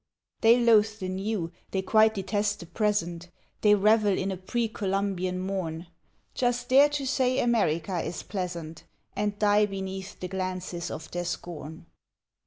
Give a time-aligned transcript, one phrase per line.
[0.41, 3.29] They loathe the new, they quite detest the present;
[3.61, 5.85] They revel in a pre Columbian morn;
[6.33, 8.85] Just dare to say America is pleasant,
[9.15, 11.85] And die beneath the glances of their scorn.